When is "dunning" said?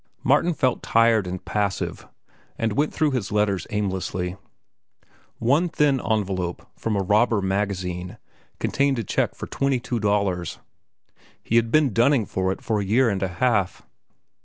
11.93-12.25